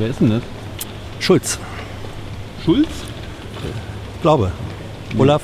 [0.00, 0.42] Wer ist denn das?
[1.18, 1.58] Schulz,
[2.64, 2.88] Schulz?
[4.22, 4.50] glaube.
[5.18, 5.42] Olaf.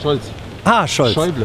[0.00, 0.22] Scholz.
[0.64, 1.14] Ah, Scholz.
[1.14, 1.44] Schäuble.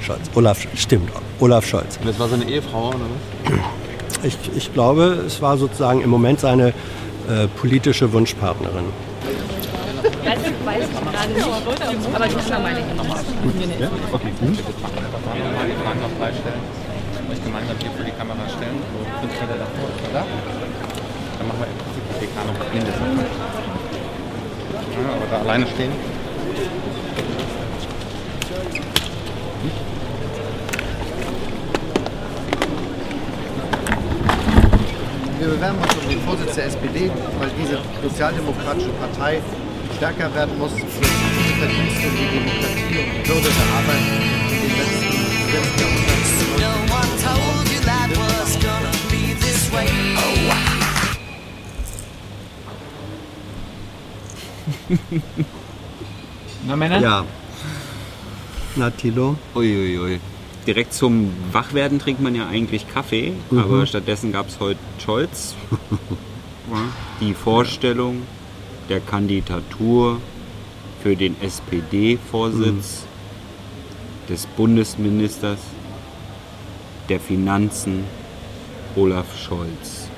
[0.00, 0.30] Scholz.
[0.34, 1.10] Olaf, stimmt.
[1.40, 1.98] Olaf Scholz.
[2.02, 4.24] Das war seine Ehefrau, oder was?
[4.24, 8.86] Ich, ich glaube, es war sozusagen im Moment seine äh, politische Wunschpartnerin.
[10.24, 13.20] Weiß, weiß ich gerade nicht, aber die Nummer meine ich nochmal.
[13.78, 13.90] Ja?
[14.10, 14.32] Okay.
[14.40, 14.58] Hm?
[17.44, 18.80] gemeinsam hier für die Kamera stellen.
[18.92, 20.83] So fünf Meter davor, er da?
[21.44, 23.20] Dann machen wir im Prinzip die noch mindestens.
[24.96, 25.92] Ja, aber da alleine stehen.
[35.38, 39.42] Wir bewerben uns um den Vorsitz der SPD, weil diese sozialdemokratische Partei
[39.96, 44.04] stärker werden muss für die Verdienste die Demokratie und die Würde der Arbeit
[44.48, 45.12] in den letzten,
[45.52, 46.24] letzten Jahrhunderten.
[46.56, 50.23] No one told you life was gonna be this way.
[56.66, 57.00] Na Männer?
[57.00, 57.24] Ja.
[58.76, 59.36] Na, Tilo?
[59.54, 60.20] Uiuiui.
[60.66, 65.54] Direkt zum Wachwerden trinkt man ja eigentlich Kaffee, aber stattdessen gab es heute Scholz.
[67.20, 68.22] Die Vorstellung
[68.88, 70.20] der Kandidatur
[71.02, 73.02] für den SPD-Vorsitz
[74.28, 75.58] des Bundesministers
[77.10, 78.04] der Finanzen
[78.96, 80.08] Olaf Scholz.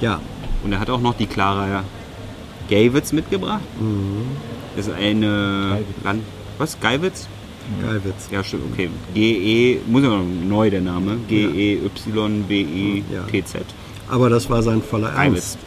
[0.00, 0.20] Ja.
[0.62, 1.84] Und er hat auch noch die Clara
[2.68, 3.62] Geiwitz mitgebracht.
[4.76, 6.22] Das ist eine Land
[6.58, 6.78] was?
[6.80, 7.26] Geiwitz?
[7.82, 8.28] Geilwitz.
[8.30, 8.88] Ja, stimmt, okay.
[9.14, 11.18] G-E, muss ja noch neu der Name.
[11.28, 12.46] G-E-Y-B-E-T-Z.
[14.08, 15.56] Aber das war sein voller Geiwitz.
[15.56, 15.58] Ernst.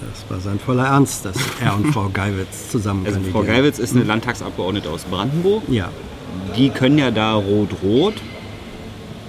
[0.00, 3.42] Das war sein voller Ernst, dass er und Frau Geiwitz zusammen Also Frau.
[3.42, 5.64] Geiwitz ist eine Landtagsabgeordnete aus Brandenburg.
[5.68, 5.90] Ja.
[6.56, 8.14] Die können ja da rot-rot.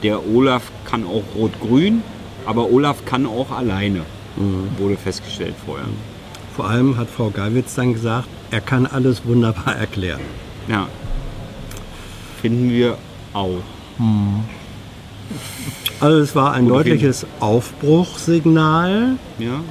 [0.03, 2.03] Der Olaf kann auch rot-grün.
[2.45, 4.01] Aber Olaf kann auch alleine.
[4.78, 5.88] Wurde festgestellt vorher.
[6.55, 10.21] Vor allem hat Frau Geiwitz dann gesagt, er kann alles wunderbar erklären.
[10.67, 10.88] Ja.
[12.41, 12.97] Finden wir
[13.33, 13.61] auch.
[15.99, 19.61] Also es war ein Gut, deutliches Aufbruchssignal, Ja.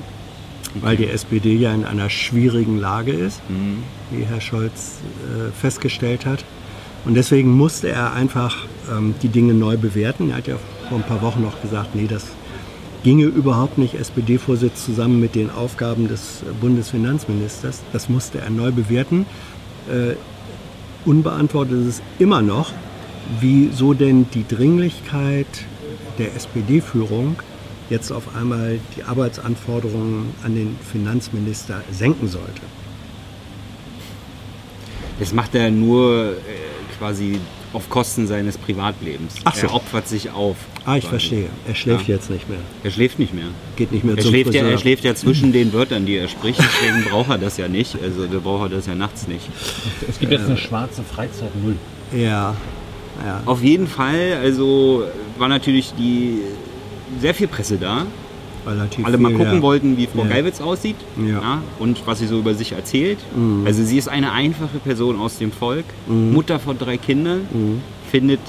[0.81, 3.83] weil die SPD ja in einer schwierigen Lage ist, Mhm.
[4.11, 6.45] wie Herr Scholz äh, festgestellt hat.
[7.05, 8.57] Und deswegen musste er einfach
[8.91, 10.31] ähm, die Dinge neu bewerten.
[10.31, 10.57] Er hat ja
[10.89, 12.25] vor ein paar Wochen noch gesagt, nee, das
[13.05, 17.83] ginge überhaupt nicht, SPD-Vorsitz zusammen mit den Aufgaben des Bundesfinanzministers.
[17.93, 19.27] Das musste er neu bewerten.
[19.89, 20.17] Äh,
[21.05, 22.73] unbeantwortet ist es immer noch,
[23.41, 25.47] wieso denn die Dringlichkeit
[26.19, 27.37] der SPD-Führung
[27.91, 32.63] jetzt auf einmal die Arbeitsanforderungen an den Finanzminister senken sollte.
[35.21, 36.35] Das macht er nur äh,
[36.99, 37.39] quasi
[37.75, 39.35] auf Kosten seines Privatlebens.
[39.45, 39.67] Ach so.
[39.67, 40.57] Er opfert sich auf.
[40.85, 41.11] Ah, ich quasi.
[41.11, 41.47] verstehe.
[41.69, 42.15] Er schläft Ja.
[42.15, 42.59] jetzt nicht mehr.
[42.83, 43.47] Er schläft nicht mehr.
[43.77, 44.73] Geht nicht mehr Er zum schläft, ja, Friseur.
[44.73, 47.97] er schläft ja zwischen den Wörtern, die er spricht, deswegen braucht er das ja nicht.
[48.03, 49.49] Also da braucht er das ja nachts nicht.
[50.09, 51.77] Es gibt jetzt eine schwarze Freizeit Null.
[52.13, 52.55] Ja,
[53.25, 53.43] ja.
[53.47, 55.05] Auf jeden Fall, also
[55.39, 56.39] war natürlich die
[57.21, 58.07] sehr viel Presse da.
[58.67, 59.63] Relativ Alle mal viel, gucken ja.
[59.63, 60.29] wollten, wie Frau Ja.
[60.31, 61.61] Geiwitz aussieht Ja.
[61.79, 63.19] und was sie so über sich erzählt.
[63.37, 63.67] Mhm.
[63.67, 67.81] Also sie ist eine einfache Person aus dem Volk, Mutter von drei Kindern, Mhm.
[68.11, 68.41] findet,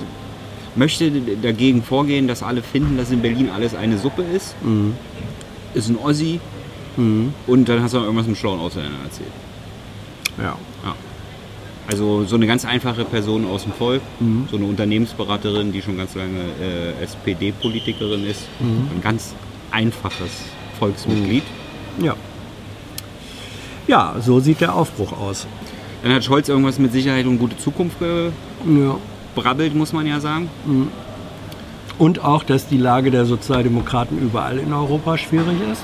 [0.76, 1.12] möchte
[1.42, 4.56] dagegen vorgehen, dass alle finden, dass in Berlin alles eine Suppe ist.
[4.64, 4.94] Mhm.
[5.74, 6.40] Ist ein Ossi
[6.98, 9.32] und dann hast du noch irgendwas mit schlauen Ausländern erzählt.
[10.38, 10.56] Ja.
[10.84, 10.96] Ja.
[11.88, 14.48] Also so eine ganz einfache Person aus dem Volk, Mhm.
[14.50, 18.88] so eine Unternehmensberaterin, die schon ganz lange äh, SPD-Politikerin ist, Mhm.
[18.96, 19.36] ein ganz
[19.72, 20.32] einfaches
[20.80, 21.44] Volksmitglied.
[22.02, 22.16] ja.
[23.88, 25.46] Ja, so sieht der Aufbruch aus.
[26.02, 28.98] Dann hat Scholz irgendwas mit Sicherheit und gute Zukunft Ja.
[29.36, 30.50] gebrabbelt, muss man ja sagen.
[32.00, 35.84] Und auch, dass die Lage der Sozialdemokraten überall in Europa schwierig ist.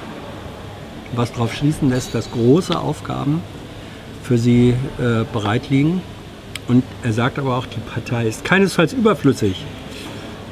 [1.16, 3.44] Was darauf schließen lässt, dass große Aufgaben
[4.24, 4.69] für sie
[5.00, 6.01] äh, bereit liegen.
[6.68, 9.63] Und er sagt aber auch, die Partei ist keinesfalls überflüssig.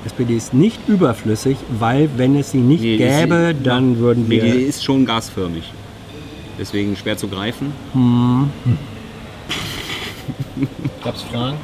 [0.06, 4.42] SPD ist nicht überflüssig, weil wenn es sie nicht Nee, gäbe, ist- dann würden Nee,
[4.42, 4.54] wir...
[4.54, 5.72] die ist schon gasförmig.
[6.58, 7.72] Deswegen schwer zu greifen.
[11.04, 11.58] Gab es Fragen?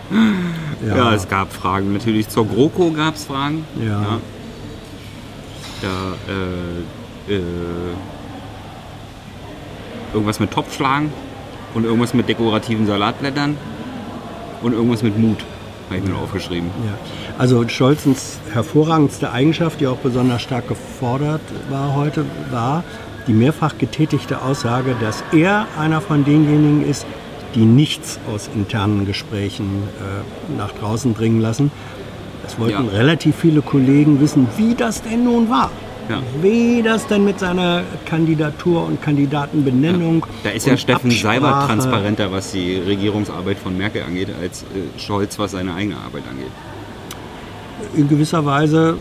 [0.88, 1.14] Ja.
[1.14, 1.92] es gab Fragen.
[1.94, 3.66] Natürlich zur GroKo gab es Fragen.
[3.86, 4.20] Ja.
[5.82, 5.88] Da
[7.30, 7.42] äh, äh,
[10.14, 11.12] irgendwas mit Topfschlagen
[11.74, 13.58] und irgendwas mit dekorativen Salatblättern
[14.62, 15.40] und irgendwas mit Mut.
[15.90, 16.70] Habe ich mir aufgeschrieben.
[16.86, 16.94] Ja.
[17.38, 22.84] Also Scholzens hervorragendste Eigenschaft, die auch besonders stark gefordert war heute, war
[23.28, 27.06] die mehrfach getätigte Aussage, dass er einer von denjenigen ist,
[27.54, 29.66] die nichts aus internen Gesprächen
[30.00, 31.72] äh, nach draußen bringen lassen.
[32.48, 32.92] Es wollten Ja.
[32.92, 35.72] relativ viele Kollegen wissen, wie das denn nun war.
[36.08, 36.20] Ja.
[36.40, 40.24] wie das denn mit seiner Kandidatur und Kandidatenbenennung.
[40.44, 45.00] Da ist ja Steffen Seibert Absprache- transparenter, was die Regierungsarbeit von Merkel angeht, als äh,
[45.00, 46.52] Scholz, was seine eigene Arbeit angeht.
[47.96, 48.98] In gewisser Weise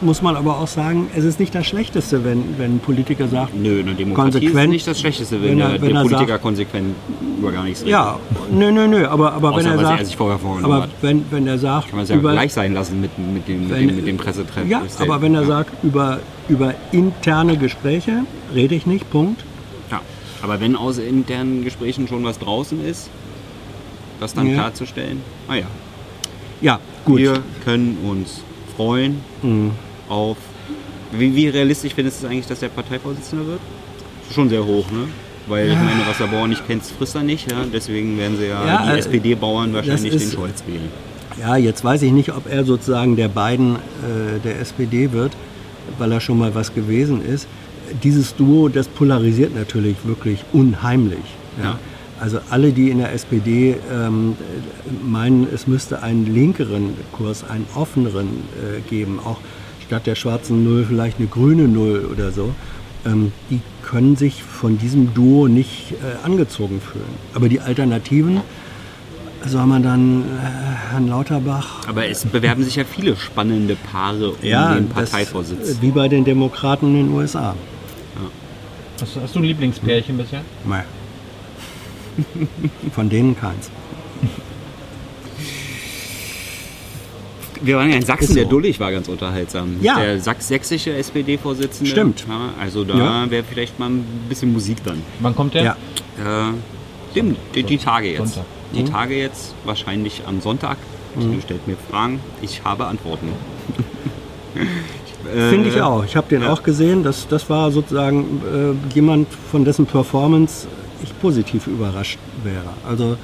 [0.00, 3.54] muss man aber auch sagen, es ist nicht das Schlechteste, wenn, wenn ein Politiker sagt,
[3.54, 6.02] Nö, eine Demokratie ist Konsequent, nicht das Schlechteste, wenn, wenn er- der, wenn der er
[6.02, 6.94] Politiker sagt- konsequent
[7.38, 7.92] über gar nichts redet.
[7.92, 8.18] ja,
[8.52, 10.90] nö, nö, nö, aber, aber wenn er sagt, er sich vorher aber hat.
[11.00, 13.60] wenn, wenn er sagt, Kann man es ja über- gleich sein lassen mit, mit, dem,
[13.62, 14.68] mit, Wenn- dem, mit dem Pressetreffen.
[14.68, 15.46] Ja, Ist der- aber wenn er ja.
[15.46, 16.18] sagt, über,
[16.48, 18.24] über interne Gespräche
[18.54, 19.42] rede ich nicht, Punkt.
[19.90, 20.00] Ja,
[20.42, 23.08] aber wenn aus internen Gesprächen schon was draußen ist,
[24.20, 24.54] das dann Ja.
[24.54, 25.54] klarzustellen, ah
[26.64, 27.18] ja, Ja, gut.
[27.18, 28.40] wir können uns
[28.76, 29.70] freuen Mhm.
[30.08, 30.36] auf.
[31.12, 33.60] Wie, wie realistisch findest du es eigentlich, dass der Parteivorsitzende wird?
[34.34, 35.04] Schon sehr hoch, ne?
[35.46, 37.50] Weil ich meine, was der Bauer nicht kennt, frisst er nicht.
[37.52, 37.58] Ja?
[37.72, 40.88] Deswegen werden sie ja, Ja, die äh, SPD-Bauern wahrscheinlich den Scholz wählen.
[41.38, 45.32] Ja, jetzt weiß ich nicht, ob er sozusagen der beiden äh, der SPD wird,
[45.98, 47.46] weil er schon mal was gewesen ist.
[48.02, 51.18] Dieses Duo, das polarisiert natürlich wirklich unheimlich.
[51.62, 51.78] Ja.
[52.16, 52.22] Ja.
[52.22, 54.36] Also alle, die in der SPD ähm,
[55.02, 59.38] meinen, es müsste einen linkeren Kurs, einen offeneren äh, geben, auch
[59.86, 62.54] statt der schwarzen Null vielleicht eine grüne Null oder so,
[63.06, 67.04] ähm, die können sich von diesem Duo nicht äh, angezogen fühlen.
[67.34, 68.40] Aber die Alternativen,
[69.46, 74.40] soll man dann äh, Herrn Lauterbach Aber es bewerben sich ja viele spannende Paare um
[74.40, 75.70] den das, Parteivorsitz.
[75.78, 77.54] äh, wie bei den Demokraten in den USA.
[79.02, 80.40] Hast, du- hast du ein Lieblingspärchen bisher?
[80.64, 80.76] Nee.
[82.94, 83.70] Von denen keins.
[87.62, 88.34] Wir waren ja in Sachsen, Ist so.
[88.34, 89.76] der Dullig war ganz unterhaltsam.
[89.80, 89.98] Ja.
[89.98, 91.90] Der sächsische SPD-Vorsitzende.
[91.90, 92.26] Stimmt.
[92.28, 93.30] Ja, also da Ja.
[93.30, 95.00] wäre vielleicht mal ein bisschen Musik dann.
[95.20, 95.62] Wann kommt der?
[95.64, 95.76] Ja.
[96.18, 96.52] Äh,
[97.14, 98.34] dem, die, die Tage jetzt.
[98.34, 98.44] Sonntag.
[98.74, 98.86] Die Mhm.
[98.90, 100.76] Tage jetzt, wahrscheinlich am Sonntag.
[101.14, 103.28] Du stellt mir Fragen, ich habe Antworten.
[105.32, 106.04] Äh, Finde ich auch.
[106.04, 106.52] Ich habe den ja.
[106.52, 107.04] auch gesehen.
[107.04, 108.42] Das, das war sozusagen
[108.90, 110.66] äh, jemand, von dessen Performance
[111.02, 112.70] ich positiv überrascht wäre.
[112.88, 113.16] Also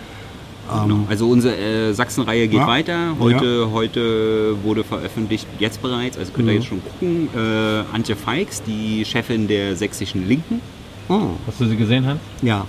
[0.84, 1.04] Genau.
[1.08, 2.66] Also unsere äh, Sachsen-Reihe geht Ja.
[2.68, 3.16] weiter.
[3.18, 6.58] Heute, heute wurde veröffentlicht, jetzt bereits, also könnt ihr Mhm.
[6.60, 10.60] jetzt schon gucken, äh, Antje Feix, die Chefin der sächsischen Linken.
[11.08, 12.20] oh, Hast du sie gesehen, Hans?
[12.42, 12.64] ja,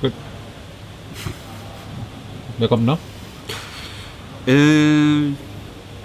[0.00, 0.12] Gut.
[2.58, 2.98] Wer kommt noch?
[4.46, 5.32] Äh,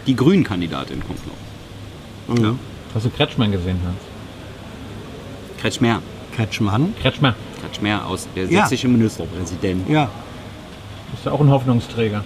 [0.08, 2.36] die Grünen-Kandidatin kommt noch.
[2.40, 2.44] mhm.
[2.44, 2.56] Ja.
[2.96, 4.00] Hast du Kretschmann gesehen, Hans?
[5.62, 6.02] Kretschmer.
[6.36, 6.94] Kretschmann.
[7.02, 7.36] Kretschmer.
[7.62, 8.62] Kretschmer aus der Ja.
[8.62, 9.90] sächsische Ministerpräsident.
[9.90, 10.10] Ja,
[11.14, 12.24] Ist ja auch ein Hoffnungsträger.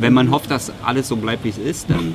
[0.00, 2.14] Wenn man hofft, dass alles so bleibt, wie es ist, dann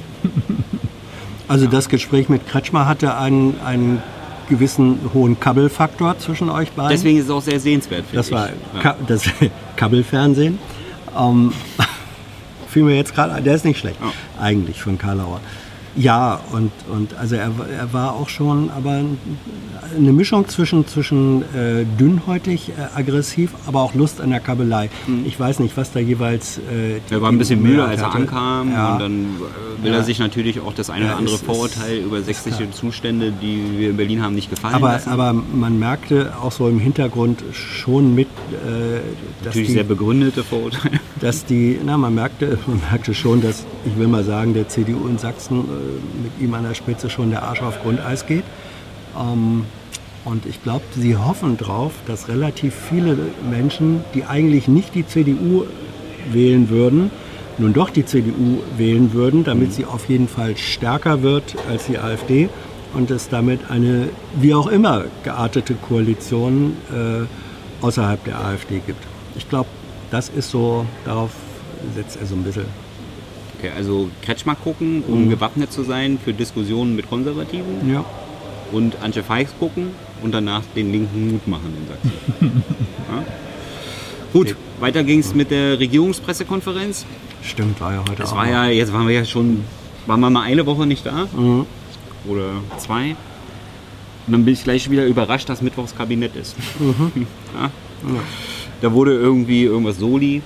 [1.48, 4.02] also das Gespräch mit Kretschmer hatte einen, einen
[4.50, 6.92] gewissen hohen Kabelfaktor zwischen euch beiden.
[6.92, 8.06] deswegen ist es auch sehr sehenswert.
[8.14, 8.34] Das ich.
[8.34, 8.50] war
[8.84, 8.96] Ja.
[9.08, 9.24] Das
[9.76, 10.58] Kabelfernsehen.
[11.18, 11.54] Ähm,
[12.70, 14.12] fiel mir jetzt gerade der ist nicht schlecht, Ja.
[14.42, 15.40] eigentlich von Karlauer.
[15.96, 19.02] Ja, und, und also er, er war auch schon, aber
[19.96, 24.90] eine Mischung zwischen, zwischen äh, dünnhäutig, äh, aggressiv, aber auch Lust an der Kabelei.
[25.26, 26.58] Ich weiß nicht, was da jeweils.
[26.58, 26.62] Äh,
[26.94, 27.00] Mhm.
[27.12, 28.18] Er war ein bisschen müde, als er hatte.
[28.18, 28.72] ankam.
[28.72, 28.94] Ja.
[28.94, 29.98] Und dann äh, will Ja.
[30.00, 32.72] er sich natürlich auch das eine Ja, oder andere ist- ist- Vorurteil über sächsische.
[32.72, 35.10] Zustände, die wir in Berlin haben, nicht gefallen aber, lassen.
[35.10, 38.98] aber man merkte auch so im Hintergrund schon mit, äh,
[39.40, 41.00] dass natürlich die, sehr begründete Vorurteile.
[41.20, 45.08] dass die, na, man merkte, man merkte schon, dass, ich will mal sagen, der CDU
[45.08, 45.64] in Sachsen äh,
[46.22, 48.44] mit ihm an der Spitze schon der Arsch auf Grundeis geht.
[49.18, 49.66] Ähm,
[50.26, 53.18] und ich glaube, sie hoffen drauf, dass relativ viele
[53.50, 55.66] Menschen, die eigentlich nicht die CDU
[56.32, 57.12] wählen würden,
[57.58, 62.00] nun doch die CDU wählen würden, damit sie auf jeden Fall stärker wird als die
[62.00, 62.50] AfD
[62.94, 69.04] und es damit eine, wie auch immer, geartete Koalition äh, außerhalb der AfD gibt.
[69.36, 69.70] Ich glaube,
[70.10, 71.32] das ist so, darauf
[71.96, 72.83] setzt er so ein bisschen.
[73.64, 75.30] Okay, also Kretschmer gucken, um Mhm.
[75.30, 77.90] gewappnet zu sein für Diskussionen mit Konservativen.
[77.94, 78.04] Ja.
[78.74, 79.92] Und Antje Feix gucken
[80.22, 82.64] und danach den linken Mut machen in Sachsen.
[83.10, 83.24] ja?
[84.34, 87.06] Gut, weiter ging es mit der Regierungspressekonferenz.
[87.42, 88.38] Stimmt, war ja heute Das auch.
[88.38, 89.64] war ja, jetzt waren wir ja schon,
[90.08, 91.66] waren wir mal eine Woche nicht da Mhm.
[92.28, 93.12] oder zwei.
[94.28, 96.56] Und dann bin ich gleich wieder überrascht, dass Mittwochs Kabinett ist.
[96.80, 97.28] Mhm.
[97.58, 97.70] ja?
[98.82, 100.42] Da wurde irgendwie irgendwas Soli.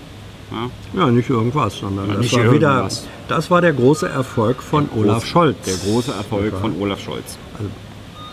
[0.52, 0.70] Ja?
[1.02, 3.06] Ja, nicht irgendwas, sondern Ja, das nicht war wieder, irgendwas.
[3.28, 5.58] das war der große Erfolg von Olaf Groß- Scholz.
[5.66, 6.60] Der große Erfolg Ja.
[6.60, 7.38] von Olaf Scholz.
[7.58, 7.70] Also,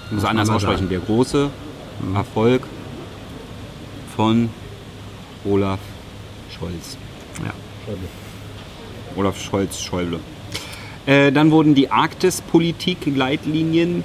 [0.06, 0.76] ich muss anders aussprechen.
[0.78, 0.88] sagen.
[0.90, 1.50] Der große
[2.14, 2.62] Erfolg
[4.16, 4.48] von
[5.44, 5.80] Olaf
[6.56, 6.96] Scholz.
[7.44, 7.52] Ja.
[9.16, 10.20] Olaf Scholz, Schäuble.
[11.06, 14.04] Äh, dann wurden die Arktis-Politik-Leitlinien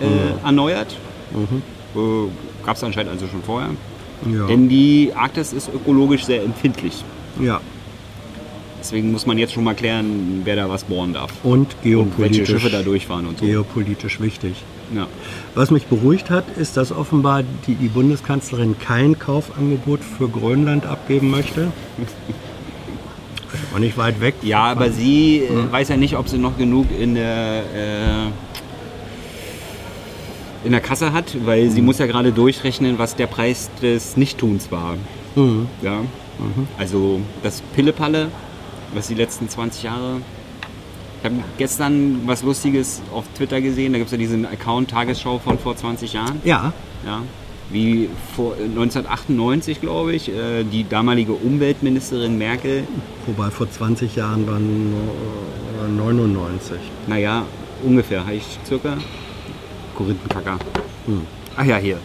[0.00, 0.06] äh,
[0.44, 0.96] erneuert.
[1.32, 1.62] Mhm.
[1.94, 2.28] Äh,
[2.64, 3.70] Gab es anscheinend also schon vorher.
[4.30, 4.46] Ja.
[4.46, 7.04] Denn die Arktis ist ökologisch sehr empfindlich.
[7.40, 7.60] Ja.
[8.80, 11.30] Deswegen muss man jetzt schon mal klären, wer da was bohren darf.
[11.42, 13.44] Und Und welche geopolitisch, Schiffe da durchfahren und so.
[13.44, 14.54] geopolitisch wichtig.
[14.94, 15.06] Ja.
[15.54, 21.30] Was mich beruhigt hat, ist, dass offenbar die, die Bundeskanzlerin kein Kaufangebot für Grönland abgeben
[21.30, 21.70] möchte.
[23.74, 24.34] Auch nicht weit weg.
[24.42, 28.26] Ja, aber sie äh, weiß ja nicht, ob sie noch genug in der, äh,
[30.64, 34.72] in der Kasse hat, weil sie muss ja gerade durchrechnen, was der Preis des Nichttuns
[34.72, 34.96] war.
[35.34, 35.68] Mhm.
[35.82, 36.00] Ja.
[36.78, 38.28] Also das Pillepalle,
[38.94, 40.16] was die letzten 20 Jahre.
[41.18, 43.92] Ich habe gestern was Lustiges auf Twitter gesehen.
[43.92, 46.40] Da gibt es ja diesen Account Tagesschau von vor 20 Jahren.
[46.44, 46.72] Ja,
[47.04, 47.22] Ja.
[47.72, 52.84] Wie vor äh, 1998, glaube ich, äh, die damalige Umweltministerin Merkel
[53.26, 54.92] wobei vor 20 Jahren waren
[55.86, 56.78] äh, 99.
[57.06, 57.44] Naja,
[57.84, 58.96] ungefähr, habe ich circa.
[59.96, 60.58] Korinthenkacker.
[61.56, 61.98] Ach ja, hier.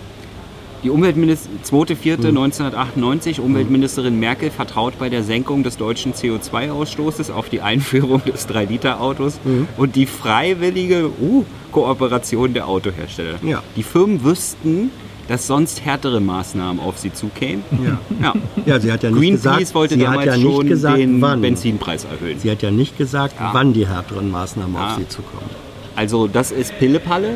[0.84, 8.22] Die Umweltministerin, 2.4.1998, Umweltministerin Merkel vertraut bei der Senkung des deutschen CO2-Ausstoßes auf die Einführung
[8.24, 9.40] des 3-Liter-Autos
[9.78, 13.36] und die freiwillige uh, Kooperation der Autohersteller.
[13.44, 13.64] Ja.
[13.76, 14.92] Die Firmen wüssten,
[15.28, 17.64] dass sonst härtere Maßnahmen auf sie zukämen.
[17.84, 17.98] Ja.
[18.22, 18.34] Ja.
[18.68, 20.98] Ja, sie hat ja nicht Greenpeace gesagt, wollte sie damals hat ja nicht schon gesagt,
[21.00, 21.42] den wann.
[21.42, 22.38] Benzinpreis erhöhen.
[22.38, 23.50] Sie hat ja nicht gesagt, Ja.
[23.54, 25.50] wann die härteren Maßnahmen auf sie zukommen.
[25.96, 27.36] Also das ist Pillepalle.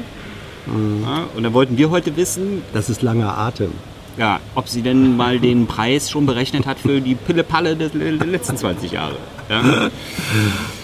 [0.68, 3.72] Ja, und dann wollten wir heute wissen, Das ist langer Atem.
[4.18, 7.90] ja, ob sie denn mal den Preis schon berechnet hat für die Pillepalle der,
[8.26, 9.16] letzten 20 Jahre.
[9.50, 9.62] Ja.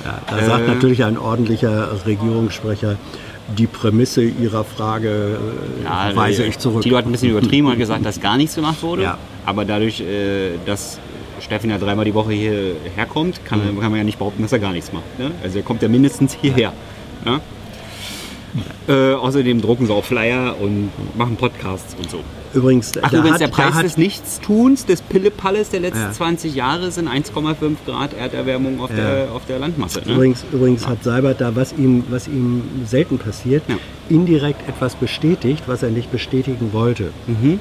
[0.05, 0.73] Ja, da sagt Äh.
[0.73, 2.97] natürlich ein ordentlicher Regierungssprecher,
[3.57, 5.37] die Prämisse Ihrer Frage
[5.81, 6.81] äh, Ja, weise ich zurück.
[6.81, 9.03] Tilo hat ein bisschen übertrieben und gesagt, dass gar nichts gemacht wurde.
[9.03, 9.17] Ja.
[9.45, 10.97] Aber dadurch, äh, dass
[11.41, 13.79] Steffen ja dreimal die Woche hierher kommt, kann, Mhm.
[13.81, 15.19] kann man ja nicht behaupten, dass er gar nichts macht.
[15.19, 15.29] Ne?
[15.43, 16.73] Also er kommt ja mindestens hierher.
[17.23, 17.39] Ja?
[18.87, 22.19] Äh, außerdem drucken sie auch Flyer und machen Podcasts und so.
[22.53, 25.99] Übrigens, Ach, da übrigens, hat, der da Preis hat, des Nichtstuns, des Pillepalles der letzten
[26.03, 26.11] Ja.
[26.11, 28.95] 20 Jahre sind 1,5 Grad Erderwärmung auf, Ja.
[28.95, 30.01] der, auf der Landmasse.
[30.05, 30.13] Ne?
[30.13, 33.75] Übrigens, übrigens hat Seibert da, was ihm, was ihm selten passiert, Ja.
[34.09, 37.09] indirekt etwas bestätigt, was er nicht bestätigen wollte.
[37.27, 37.59] Mhm.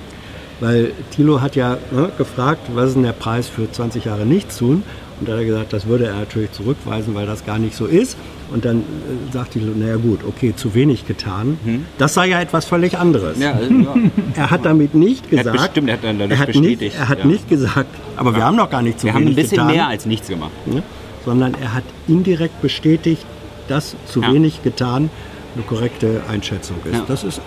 [0.61, 4.59] Weil Thilo hat ja ne, gefragt, was ist denn der Preis für 20 Jahre nichts
[4.59, 4.85] tun?
[5.21, 7.87] Und da hat er gesagt, das würde er natürlich zurückweisen, weil das gar nicht so
[7.87, 8.17] ist.
[8.53, 11.57] Und dann äh, sagt Thilo, naja gut, okay, zu wenig getan.
[11.99, 13.39] Das sei ja etwas völlig anderes.
[13.39, 13.95] Ja, äh, ja.
[14.37, 15.59] Er hat damit nicht Er hat gesagt.
[15.59, 17.27] bestimmt, er hat dann er hat bestätigt, Nicht, er hat ja.
[17.27, 19.73] nicht gesagt, aber wir haben noch gar nicht zu Wir haben wenig ein bisschen getan.
[19.73, 20.53] mehr als nichts gemacht.
[20.67, 20.83] ne?
[21.25, 23.25] sondern er hat indirekt bestätigt,
[23.69, 25.09] dass zu wenig getan
[25.55, 27.05] eine korrekte Einschätzung ist.
[27.09, 27.41] Das ist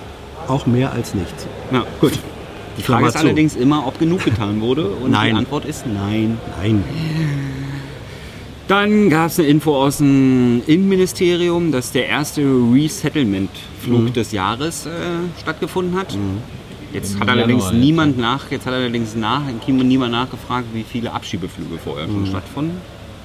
[0.48, 1.46] auch mehr als nichts.
[2.02, 2.14] Gut.
[2.78, 3.20] Die Frage Klammer ist zu.
[3.20, 4.88] allerdings immer, ob genug getan wurde.
[4.90, 5.32] Und Nein.
[5.34, 6.38] die Antwort ist nein.
[6.62, 6.84] Nein.
[8.68, 14.14] Dann gab es eine Info aus dem Innenministerium, dass der erste Resettlement-Flug Mhm.
[14.14, 14.90] des Jahres äh,
[15.42, 16.18] stattgefunden hat.
[16.94, 20.84] Jetzt Im hat allerdings Januar jetzt, niemand nach, jetzt hat allerdings nach, niemand nachgefragt, wie
[20.84, 22.12] viele Abschiebeflüge vorher Mhm.
[22.12, 22.78] schon stattfanden.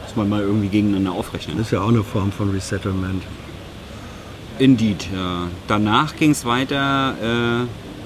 [0.04, 1.56] Muss man mal irgendwie gegeneinander aufrechnen.
[1.58, 3.22] Das ist ja auch eine Form von Resettlement.
[4.58, 5.48] Indeed, ja.
[5.66, 7.14] Danach ging es weiter.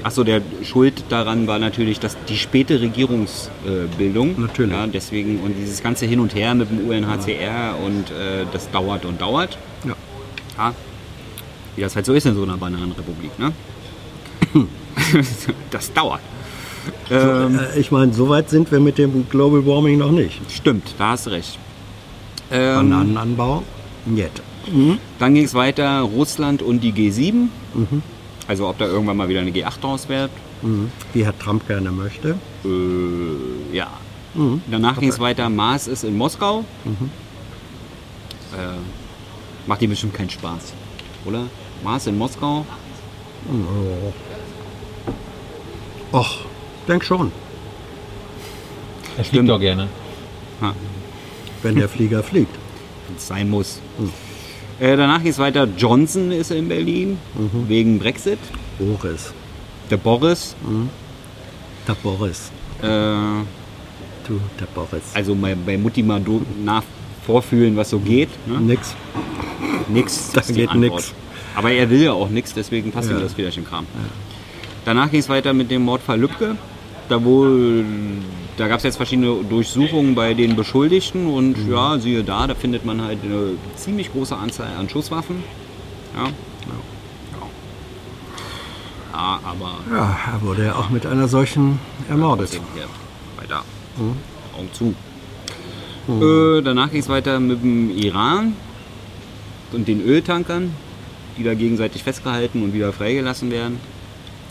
[0.06, 4.40] Äh, achso, der Schuld daran war natürlich dass die späte Regierungsbildung.
[4.40, 4.72] Natürlich.
[4.72, 9.04] Ja, deswegen und dieses ganze Hin und Her mit dem UNHCR und äh, das dauert
[9.04, 9.58] und dauert.
[9.84, 9.94] Ja.
[10.58, 10.74] Ja.
[11.74, 13.52] Wie das halt so ist in so einer Bananenrepublik, ne?
[15.70, 16.20] das dauert.
[17.10, 20.40] Ähm, Äh, Ich meine, so weit sind wir mit dem Global Warming noch nicht.
[20.50, 21.58] stimmt, da hast du recht.
[22.50, 23.62] Ähm, Bananenanbau?
[24.06, 24.30] Niet.
[25.18, 27.48] Dann ging es weiter, Russland und die G7.
[27.74, 28.02] Mhm.
[28.48, 30.30] Also ob da irgendwann mal wieder eine G8 draus wird.
[30.62, 30.90] Mhm.
[31.12, 32.36] Wie Herr Trump gerne möchte.
[32.64, 33.88] Äh, ja.
[34.34, 34.62] Mhm.
[34.70, 36.64] Danach ging es weiter, Mars ist in Moskau.
[38.54, 38.58] Äh,
[39.66, 40.72] macht ihm bestimmt keinen Spaß,
[41.24, 41.44] oder?
[41.82, 42.64] Mars in Moskau?
[46.12, 46.38] Och,
[46.88, 47.30] denk schon,
[49.16, 49.88] Er fliegt doch gerne.
[51.62, 52.54] wenn der Flieger fliegt.
[53.06, 53.80] Wenn es sein muss.
[54.78, 57.18] Äh, danach ging es weiter, Johnson ist in Berlin,
[57.66, 58.38] wegen Brexit.
[58.78, 59.32] Boris.
[59.90, 60.54] Der Boris,
[61.88, 62.50] Der Boris.
[62.82, 65.02] äh, Du, der Boris.
[65.14, 66.20] also bei, bei Mutti mal
[66.64, 66.82] nach
[67.24, 68.28] vorfühlen, was so geht.
[68.46, 68.60] Ne?
[68.60, 68.94] Nix.
[69.88, 70.92] Nix, Da geht Antwort.
[71.00, 71.14] nix.
[71.54, 73.16] Aber er will ja auch nichts, deswegen passt Ja.
[73.16, 73.86] ihm das im Kram.
[74.84, 76.56] Danach ging es weiter mit dem Mordfall Lübcke.
[77.08, 77.84] Da wohl,
[78.56, 81.72] da gab es jetzt verschiedene Durchsuchungen bei den Beschuldigten und Mhm.
[81.72, 85.42] ja, siehe da, da findet man halt eine ziemlich große Anzahl an Schusswaffen.
[86.16, 86.30] Ja, ja.
[89.12, 92.50] ja aber Ja, er wurde ja auch mit einer solchen ermordet.
[92.74, 92.84] hier
[93.40, 93.62] weiter.
[94.56, 94.94] Augen zu.
[96.08, 98.54] Äh, danach ging es weiter mit dem Iran
[99.72, 100.72] und den Öltankern,
[101.36, 103.78] die da gegenseitig festgehalten und wieder freigelassen werden.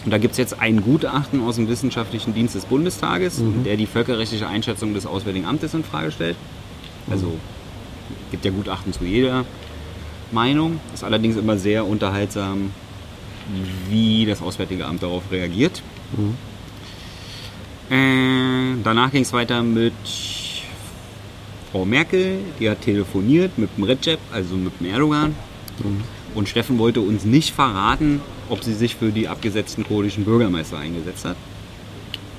[0.05, 3.87] Und da gibt es jetzt ein Gutachten aus dem Wissenschaftlichen Dienst des Bundestages, der die
[3.87, 6.35] völkerrechtliche Einschätzung des Auswärtigen Amtes in Frage stellt.
[7.09, 7.33] Also
[8.31, 9.45] Gibt ja Gutachten zu jeder
[10.31, 10.79] Meinung.
[10.93, 12.71] Ist allerdings immer sehr unterhaltsam,
[13.89, 15.81] wie das Auswärtige Amt darauf reagiert.
[17.89, 19.93] Äh, danach ging es weiter mit
[21.71, 25.35] Frau Merkel, die hat telefoniert mit dem Recep, also mit dem Erdogan.
[26.35, 31.25] Und Steffen wollte uns nicht verraten, ob sie sich für die abgesetzten kurdischen Bürgermeister eingesetzt
[31.25, 31.37] hat.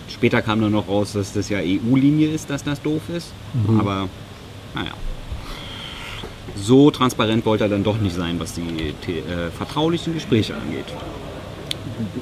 [0.08, 3.32] Später kam dann noch raus, dass das ja EU-Linie ist, dass das doof ist.
[3.78, 4.08] Aber
[4.74, 4.92] naja.
[6.54, 10.86] So transparent wollte er dann doch nicht sein, was die äh, vertraulichen Gespräche angeht.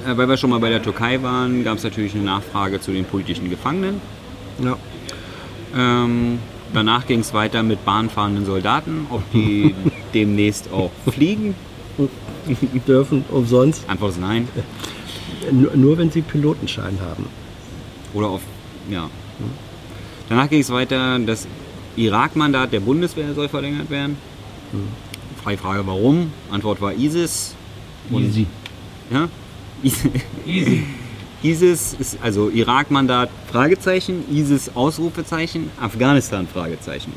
[0.07, 2.93] Äh, weil wir schon mal bei der Türkei waren, gab es natürlich eine Nachfrage zu
[2.93, 4.01] den politischen Gefangenen.
[4.63, 4.77] Ja.
[5.77, 6.39] Ähm,
[6.73, 9.75] danach ging es weiter mit bahnfahrenden Soldaten, ob die
[10.15, 11.55] demnächst auch fliegen.
[12.87, 14.49] Dürfen umsonst, Antwort ist nein.
[15.51, 17.27] nur, nur wenn sie Pilotenschein haben.
[18.13, 18.43] Oder auf,
[18.91, 19.09] ja.
[20.29, 21.47] Danach ging es weiter, das
[21.97, 24.17] Irak-Mandat der Bundeswehr soll verlängert werden.
[25.43, 26.33] Freie Frage, warum?
[26.51, 27.55] Antwort war ISIS.
[28.11, 28.47] Und- Easy.
[29.11, 29.29] Ja?
[29.83, 30.05] Is-
[31.43, 37.13] ISIS ist also Irak-Mandat, Fragezeichen, ISIS, Ausrufezeichen, Afghanistan, Fragezeichen.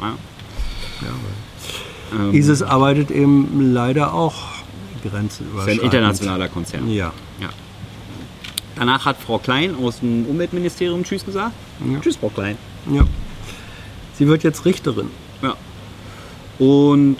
[0.00, 0.14] Ja.
[2.12, 5.82] Ähm, ISIS arbeitet eben leider auch ist ein grenzüberschreitend.
[5.82, 6.90] internationaler Konzern.
[6.90, 7.12] Ja.
[7.40, 7.48] Ja.
[8.76, 11.52] Danach hat Frau Klein aus dem Umweltministerium Tschüss gesagt.
[11.90, 12.00] Ja.
[12.00, 12.56] Tschüss, Frau Klein.
[12.92, 13.04] ja.
[14.18, 15.10] Sie wird jetzt Richterin.
[15.42, 15.54] Ja.
[16.58, 17.18] Und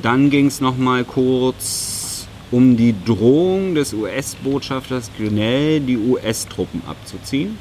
[0.00, 7.58] dann ging es nochmal kurz um die Drohung des US-Botschafters Grinnell, die US-Truppen abzuziehen.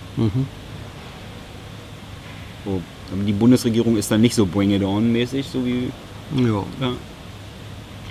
[2.63, 2.81] So,
[3.11, 5.89] aber die Bundesregierung ist dann nicht so Bring It On-mäßig, so wie.
[6.35, 6.63] Ja.
[6.81, 6.91] Ja.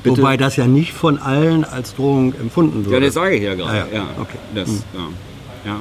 [0.02, 0.18] Bitte.
[0.18, 3.06] Wobei das ja nicht von allen als Drohung empfunden ja, würde.
[3.06, 3.70] das sage ich ja gerade.
[3.72, 3.98] Ah, ja.
[3.98, 4.06] ja.
[4.20, 4.38] Okay.
[4.54, 5.08] Das, ja.
[5.72, 5.80] Ja.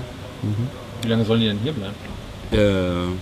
[1.04, 1.93] Wie lange sollen die denn hier bleiben?
[2.52, 3.13] Äh,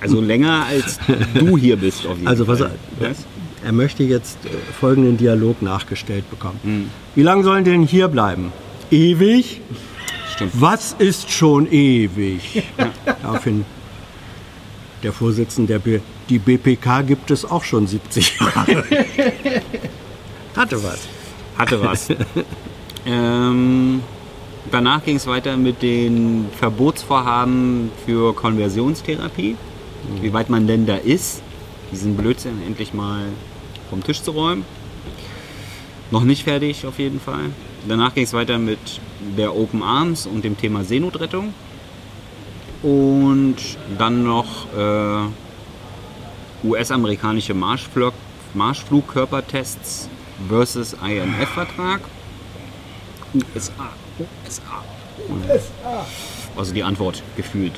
[0.00, 0.98] also länger als
[1.34, 2.72] du hier bist auf jeden Also was Fall.
[3.00, 3.24] er, Was?
[3.64, 6.60] er möchte jetzt äh, folgenden Dialog nachgestellt bekommen.
[6.62, 6.90] Hm.
[7.14, 8.52] Wie lange sollen denn hier bleiben?
[8.90, 9.60] Ewig?
[10.34, 10.52] Stimmt.
[10.54, 12.62] Was ist schon ewig?
[13.22, 13.64] Daraufhin
[15.02, 18.84] der Vorsitzende der B die BPK gibt es auch schon 70 Jahre.
[20.56, 21.00] Hatte was.
[21.58, 22.08] Hatte was.
[23.04, 24.00] ähm,
[24.70, 29.56] danach ging es weiter mit den Verbotsvorhaben für Konversionstherapie.
[30.22, 31.42] Wie weit man denn da ist,
[31.92, 33.24] diesen Blödsinn endlich mal
[33.90, 34.64] vom Tisch zu räumen.
[36.12, 37.50] Noch nicht fertig auf jeden Fall.
[37.88, 38.78] Danach ging es weiter mit
[39.36, 41.52] der Open Arms und dem Thema Seenotrettung.
[42.82, 43.56] Und
[43.98, 45.26] dann noch äh,
[46.64, 48.12] US-amerikanische Marschflug
[48.54, 50.08] Marschflugkörpertests
[50.48, 52.00] versus IMF-Vertrag.
[53.34, 53.72] USA,
[54.18, 54.84] USA,
[55.28, 56.06] USA.
[56.56, 57.72] Also die Antwort gefühlt.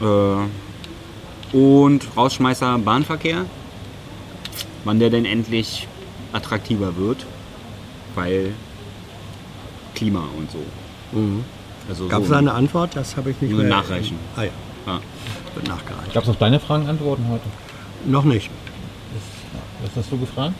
[0.00, 3.44] Äh, und Rausschmeißer Bahnverkehr.
[4.84, 5.86] Wann der denn endlich
[6.32, 7.26] attraktiver wird.
[8.14, 8.54] Weil
[9.94, 10.58] Klima und so.
[11.88, 12.32] Also Gab es so.
[12.32, 12.96] da eine Antwort?
[12.96, 13.68] Das habe ich nicht Nur mehr.
[13.68, 14.18] nachreichen.
[14.36, 14.50] Ah ja,
[14.86, 15.00] Ja.
[15.54, 16.12] wird nachgereicht.
[16.14, 17.44] Gab es auf deine Fragen Antworten heute?
[18.06, 18.50] Noch nicht.
[19.82, 20.54] Was hast du gefragt?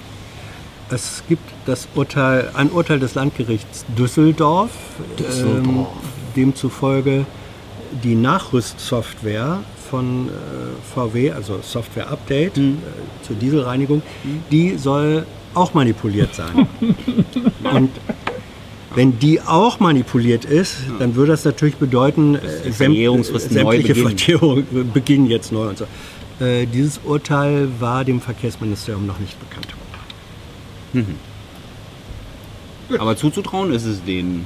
[0.90, 4.70] Es gibt das Urteil, ein Urteil des Landgerichts Düsseldorf,
[5.18, 5.86] Ähm,
[6.36, 7.26] demzufolge
[8.04, 10.30] die Nachrüstsoftware von äh,
[10.94, 12.72] VW, also Software Update äh,
[13.22, 14.02] zur Dieselreinigung,
[14.50, 16.68] die soll auch manipuliert sein.
[17.72, 17.90] Und
[18.94, 24.18] wenn die auch manipuliert ist, dann würde das natürlich bedeuten, äh, Verjährungsfristen neu sämtliche beginnen.
[24.18, 25.86] Verjährungen beginnen jetzt neu und so.
[26.40, 29.68] Äh, dieses Urteil war dem Verkehrsministerium noch nicht bekannt.
[32.98, 34.44] Aber zuzutrauen ist es den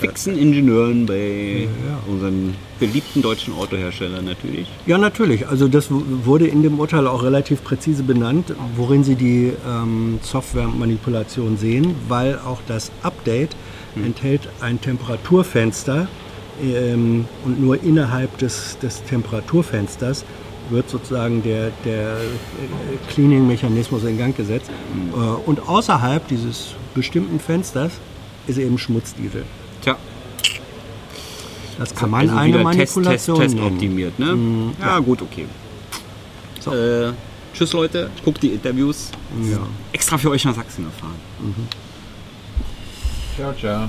[0.00, 1.98] fixen Ingenieuren bei Ja.
[2.10, 4.66] unseren beliebten deutschen Autoherstellern natürlich.
[4.86, 5.46] Ja, natürlich.
[5.46, 11.58] Also das wurde in dem Urteil auch relativ präzise benannt, worin Sie die ähm, Softwaremanipulation
[11.58, 13.54] sehen, weil auch das Update
[14.02, 16.08] enthält ein Temperaturfenster
[16.62, 20.24] ähm, und nur innerhalb des, des Temperaturfensters
[20.70, 22.16] wird sozusagen der, der
[23.08, 24.70] Cleaning-Mechanismus in Gang gesetzt.
[25.12, 27.92] Äh, und außerhalb dieses bestimmten Fensters
[28.46, 29.44] ist eben Schmutzdiesel.
[29.82, 29.96] Tja,
[31.78, 34.72] Das kann man also eine wieder Test, Test, Manipulation Test optimiert, ne?
[34.80, 35.46] ja, gut, okay.
[36.60, 36.72] So.
[36.74, 37.12] Äh,
[37.54, 39.10] tschüss Leute, guckt die Interviews.
[39.50, 39.58] Ja.
[39.92, 41.14] Extra für euch nach Sachsen gefahren.
[43.36, 43.88] Ciao, ciao.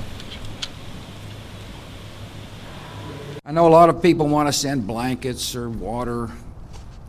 [3.44, 6.30] I know a lot of people want to send blankets or water.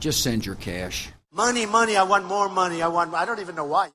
[0.04, 1.14] Just send your cash.
[1.32, 2.82] Money, money, I want more money.
[2.82, 3.88] I want, I don't even know why.